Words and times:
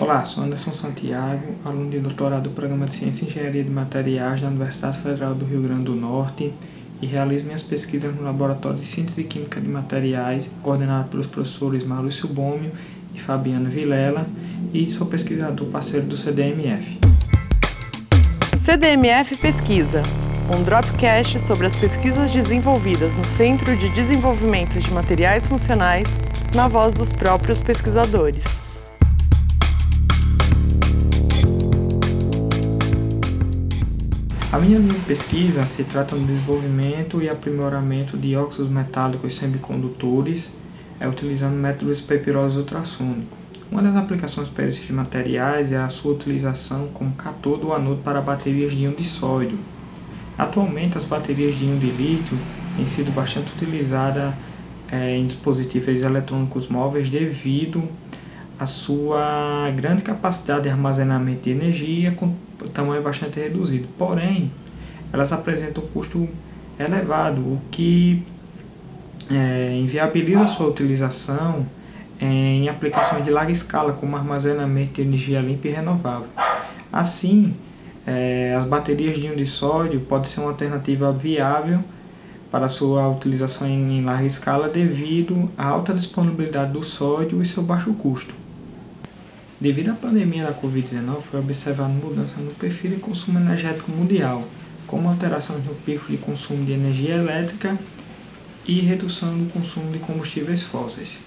Olá, 0.00 0.24
sou 0.24 0.44
Anderson 0.44 0.72
Santiago, 0.72 1.56
aluno 1.64 1.90
de 1.90 1.98
doutorado 1.98 2.44
do 2.44 2.50
Programa 2.50 2.86
de 2.86 2.94
Ciência 2.94 3.24
e 3.24 3.28
Engenharia 3.28 3.64
de 3.64 3.70
Materiais 3.70 4.40
da 4.40 4.46
Universidade 4.46 5.00
Federal 5.00 5.34
do 5.34 5.44
Rio 5.44 5.60
Grande 5.60 5.86
do 5.86 5.94
Norte 5.96 6.54
e 7.02 7.06
realizo 7.06 7.44
minhas 7.44 7.64
pesquisas 7.64 8.14
no 8.14 8.22
Laboratório 8.22 8.78
de 8.78 8.86
Síntese 8.86 9.24
Química 9.24 9.60
de 9.60 9.66
Materiais, 9.66 10.48
coordenado 10.62 11.08
pelos 11.08 11.26
professores 11.26 11.84
Maurício 11.84 12.28
Bomio 12.28 12.70
e 13.12 13.18
Fabiano 13.18 13.68
Vilela, 13.68 14.24
e 14.72 14.88
sou 14.88 15.04
pesquisador 15.08 15.66
parceiro 15.66 16.06
do 16.06 16.16
CDMF. 16.16 17.00
CDMF 18.56 19.36
Pesquisa, 19.38 20.04
um 20.56 20.62
dropcast 20.62 21.40
sobre 21.40 21.66
as 21.66 21.74
pesquisas 21.74 22.30
desenvolvidas 22.30 23.16
no 23.16 23.26
Centro 23.26 23.76
de 23.76 23.88
Desenvolvimento 23.88 24.78
de 24.78 24.92
Materiais 24.92 25.48
Funcionais, 25.48 26.06
na 26.54 26.68
voz 26.68 26.94
dos 26.94 27.12
próprios 27.12 27.60
pesquisadores. 27.60 28.57
A 34.50 34.58
minha 34.58 34.78
linha 34.78 34.94
de 34.94 35.04
pesquisa 35.04 35.66
se 35.66 35.84
trata 35.84 36.16
do 36.16 36.24
desenvolvimento 36.24 37.20
e 37.20 37.28
aprimoramento 37.28 38.16
de 38.16 38.34
óxidos 38.34 38.70
metálicos 38.70 39.36
semicondutores, 39.36 40.56
é, 40.98 41.06
utilizando 41.06 41.54
métodos 41.54 42.00
papirose 42.00 42.56
ultrassônico. 42.56 43.36
Uma 43.70 43.82
das 43.82 43.94
aplicações 43.94 44.48
para 44.48 44.66
esses 44.66 44.88
materiais 44.88 45.70
é 45.70 45.76
a 45.76 45.90
sua 45.90 46.14
utilização 46.14 46.88
como 46.94 47.12
cator 47.12 47.60
ou 47.62 47.74
anodo 47.74 48.00
para 48.02 48.22
baterias 48.22 48.72
de 48.72 48.84
íon 48.84 48.92
de 48.92 49.04
sódio. 49.04 49.58
Atualmente, 50.38 50.96
as 50.96 51.04
baterias 51.04 51.54
de 51.54 51.66
íon 51.66 51.78
de 51.78 51.90
lítio 51.90 52.38
têm 52.74 52.86
sido 52.86 53.12
bastante 53.14 53.52
utilizadas 53.52 54.32
é, 54.90 55.14
em 55.14 55.26
dispositivos 55.26 56.00
eletrônicos 56.00 56.68
móveis 56.68 57.10
devido 57.10 57.86
à 58.58 58.66
sua 58.66 59.70
grande 59.76 60.02
capacidade 60.02 60.64
de 60.64 60.68
armazenamento 60.68 61.42
de 61.42 61.50
energia 61.50 62.12
com 62.12 62.34
tamanho 62.74 63.02
bastante 63.02 63.38
reduzido. 63.38 63.86
Porém, 63.96 64.50
elas 65.12 65.32
apresentam 65.32 65.82
um 65.82 65.86
custo 65.86 66.28
elevado, 66.78 67.40
o 67.40 67.60
que 67.70 68.24
é, 69.30 69.76
inviabiliza 69.76 70.42
a 70.42 70.46
sua 70.46 70.68
utilização 70.68 71.66
em 72.20 72.68
aplicações 72.68 73.24
de 73.24 73.30
larga 73.30 73.52
escala, 73.52 73.92
como 73.92 74.16
armazenamento 74.16 74.94
de 74.94 75.02
energia 75.02 75.40
limpa 75.40 75.68
e 75.68 75.70
renovável. 75.70 76.28
Assim, 76.92 77.54
é, 78.06 78.56
as 78.56 78.64
baterias 78.64 79.18
de 79.18 79.26
íon 79.26 79.36
de 79.36 79.46
sódio 79.46 80.00
podem 80.00 80.28
ser 80.28 80.40
uma 80.40 80.50
alternativa 80.50 81.12
viável 81.12 81.80
para 82.50 82.68
sua 82.68 83.06
utilização 83.08 83.68
em 83.68 84.02
larga 84.02 84.26
escala 84.26 84.68
devido 84.68 85.48
à 85.56 85.66
alta 85.66 85.92
disponibilidade 85.92 86.72
do 86.72 86.82
sódio 86.82 87.42
e 87.42 87.46
seu 87.46 87.62
baixo 87.62 87.92
custo. 87.94 88.34
Devido 89.60 89.90
à 89.90 89.94
pandemia 89.94 90.44
da 90.44 90.54
Covid-19, 90.54 91.20
foi 91.20 91.40
observada 91.40 91.88
mudança 91.88 92.40
no 92.40 92.52
perfil 92.52 92.92
de 92.92 92.98
consumo 92.98 93.40
energético 93.40 93.90
mundial, 93.90 94.46
como 94.86 95.08
alterações 95.08 95.64
no 95.64 95.74
pico 95.74 96.06
de 96.08 96.16
consumo 96.16 96.64
de 96.64 96.72
energia 96.72 97.16
elétrica 97.16 97.76
e 98.64 98.78
redução 98.78 99.36
do 99.36 99.52
consumo 99.52 99.90
de 99.90 99.98
combustíveis 99.98 100.62
fósseis. 100.62 101.18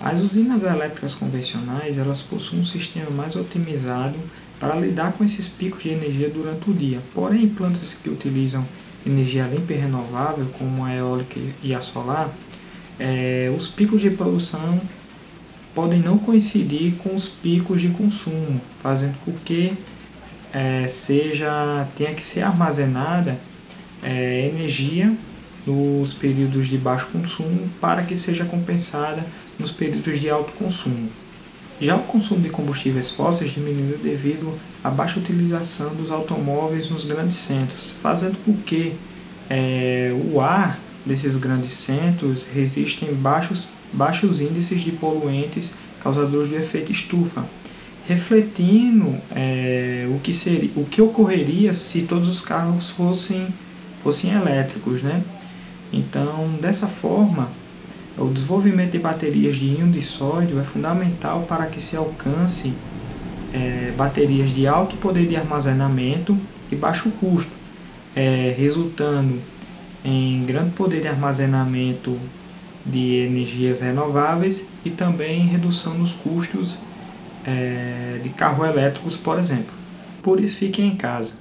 As 0.00 0.20
usinas 0.20 0.62
elétricas 0.62 1.16
convencionais 1.16 1.98
elas 1.98 2.22
possuem 2.22 2.62
um 2.62 2.64
sistema 2.64 3.10
mais 3.10 3.34
otimizado 3.34 4.14
para 4.60 4.76
lidar 4.76 5.12
com 5.14 5.24
esses 5.24 5.48
picos 5.48 5.82
de 5.82 5.88
energia 5.88 6.30
durante 6.30 6.70
o 6.70 6.72
dia. 6.72 7.00
Porém, 7.12 7.48
plantas 7.48 7.92
que 7.92 8.08
utilizam 8.08 8.64
energia 9.04 9.48
limpa 9.48 9.72
e 9.72 9.76
renovável, 9.76 10.46
como 10.56 10.84
a 10.84 10.94
eólica 10.94 11.40
e 11.60 11.74
a 11.74 11.80
solar, 11.80 12.32
é, 13.00 13.52
os 13.56 13.66
picos 13.66 14.00
de 14.00 14.10
produção 14.10 14.80
podem 15.74 16.00
não 16.00 16.18
coincidir 16.18 16.94
com 16.96 17.14
os 17.14 17.26
picos 17.26 17.80
de 17.80 17.88
consumo, 17.88 18.60
fazendo 18.82 19.16
com 19.24 19.32
que 19.44 19.72
é, 20.52 20.86
seja 20.86 21.86
tenha 21.96 22.14
que 22.14 22.22
ser 22.22 22.42
armazenada 22.42 23.36
é, 24.02 24.48
energia 24.54 25.12
nos 25.66 26.12
períodos 26.12 26.68
de 26.68 26.78
baixo 26.78 27.08
consumo 27.10 27.68
para 27.80 28.02
que 28.02 28.14
seja 28.14 28.44
compensada 28.44 29.24
nos 29.58 29.70
períodos 29.70 30.20
de 30.20 30.28
alto 30.30 30.52
consumo. 30.52 31.08
Já 31.80 31.96
o 31.96 32.04
consumo 32.04 32.40
de 32.40 32.50
combustíveis 32.50 33.10
fósseis 33.10 33.50
diminuiu 33.50 33.98
devido 33.98 34.56
à 34.82 34.90
baixa 34.90 35.18
utilização 35.18 35.94
dos 35.94 36.10
automóveis 36.10 36.88
nos 36.88 37.04
grandes 37.04 37.36
centros, 37.36 37.94
fazendo 38.00 38.36
com 38.44 38.54
que 38.58 38.94
é, 39.50 40.14
o 40.32 40.40
ar 40.40 40.78
desses 41.04 41.36
grandes 41.36 41.72
centros 41.72 42.44
resista 42.54 43.04
em 43.04 43.12
baixos 43.12 43.66
baixos 43.94 44.40
índices 44.40 44.82
de 44.82 44.92
poluentes 44.92 45.72
causadores 46.02 46.48
do 46.48 46.56
efeito 46.56 46.92
estufa, 46.92 47.44
refletindo 48.06 49.16
é, 49.34 50.06
o, 50.10 50.18
que 50.20 50.32
seria, 50.32 50.70
o 50.76 50.84
que 50.84 51.00
ocorreria 51.00 51.72
se 51.72 52.02
todos 52.02 52.28
os 52.28 52.42
carros 52.42 52.90
fossem, 52.90 53.46
fossem 54.02 54.30
elétricos. 54.30 55.02
Né? 55.02 55.22
Então, 55.92 56.50
dessa 56.60 56.86
forma, 56.86 57.48
o 58.18 58.28
desenvolvimento 58.28 58.92
de 58.92 58.98
baterias 58.98 59.56
de 59.56 59.66
íon 59.66 59.90
de 59.90 60.02
sódio 60.02 60.60
é 60.60 60.64
fundamental 60.64 61.42
para 61.48 61.66
que 61.66 61.80
se 61.80 61.96
alcance 61.96 62.72
é, 63.52 63.92
baterias 63.96 64.50
de 64.50 64.66
alto 64.66 64.96
poder 64.96 65.26
de 65.26 65.36
armazenamento 65.36 66.36
e 66.70 66.76
baixo 66.76 67.10
custo, 67.20 67.52
é, 68.14 68.54
resultando 68.56 69.40
em 70.04 70.44
grande 70.44 70.70
poder 70.70 71.00
de 71.00 71.08
armazenamento 71.08 72.18
de 72.84 73.26
energias 73.26 73.80
renováveis 73.80 74.68
e 74.84 74.90
também 74.90 75.46
redução 75.46 75.94
nos 75.94 76.12
custos 76.12 76.80
é, 77.46 78.20
de 78.22 78.28
carros 78.30 78.66
elétricos, 78.66 79.16
por 79.16 79.38
exemplo. 79.38 79.72
Por 80.22 80.40
isso, 80.40 80.58
fiquem 80.58 80.88
em 80.88 80.96
casa. 80.96 81.32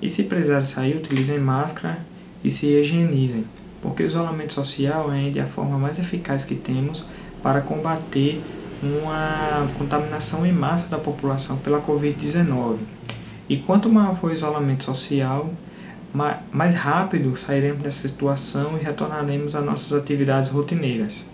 E 0.00 0.10
se 0.10 0.24
precisar 0.24 0.64
sair, 0.64 0.96
utilizem 0.96 1.38
máscara 1.38 1.98
e 2.44 2.50
se 2.50 2.66
higienizem, 2.66 3.44
porque 3.80 4.02
o 4.02 4.06
isolamento 4.06 4.52
social 4.52 5.10
é 5.12 5.40
a 5.40 5.46
forma 5.46 5.78
mais 5.78 5.98
eficaz 5.98 6.44
que 6.44 6.54
temos 6.54 7.04
para 7.42 7.60
combater 7.60 8.42
uma 8.82 9.66
contaminação 9.78 10.44
em 10.44 10.52
massa 10.52 10.86
da 10.88 10.98
população 10.98 11.56
pela 11.58 11.80
Covid-19. 11.80 12.76
E 13.48 13.56
quanto 13.56 13.88
maior 13.88 14.16
for 14.16 14.30
o 14.30 14.34
isolamento 14.34 14.84
social, 14.84 15.50
mais 16.14 16.74
rápido 16.74 17.36
sairemos 17.36 17.82
dessa 17.82 18.08
situação 18.08 18.78
e 18.80 18.84
retornaremos 18.84 19.54
às 19.54 19.64
nossas 19.64 19.92
atividades 19.92 20.50
rotineiras. 20.50 21.24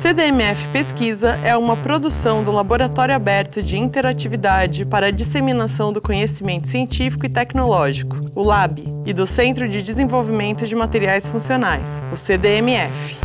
CDMF 0.00 0.66
Pesquisa 0.68 1.38
é 1.44 1.54
uma 1.54 1.76
produção 1.76 2.42
do 2.42 2.50
Laboratório 2.50 3.14
Aberto 3.14 3.62
de 3.62 3.78
Interatividade 3.78 4.84
para 4.86 5.08
a 5.08 5.10
Disseminação 5.10 5.92
do 5.92 6.00
Conhecimento 6.00 6.66
Científico 6.68 7.26
e 7.26 7.28
Tecnológico, 7.28 8.16
o 8.34 8.42
LAB, 8.42 8.80
e 9.04 9.12
do 9.12 9.26
Centro 9.26 9.68
de 9.68 9.82
Desenvolvimento 9.82 10.66
de 10.66 10.74
Materiais 10.74 11.28
Funcionais, 11.28 12.02
o 12.10 12.16
CDMF. 12.16 13.18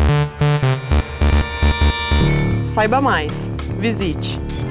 Saiba 2.74 3.00
mais. 3.00 3.32
Visite 3.80 4.45